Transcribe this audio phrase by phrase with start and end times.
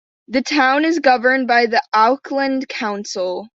[0.29, 3.47] The town is governed by the Auckland Council.